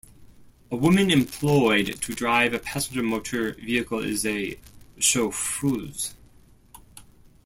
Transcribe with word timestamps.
A 0.71 0.75
woman 0.75 1.11
employed 1.11 2.01
to 2.01 2.15
drive 2.15 2.53
a 2.55 2.59
passenger 2.59 3.03
motor 3.03 3.53
vehicle 3.53 3.99
is 4.03 4.25
a 4.25 4.59
chauffeuse. 4.97 6.15